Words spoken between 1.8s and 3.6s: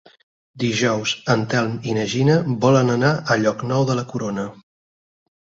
i na Gina volen anar a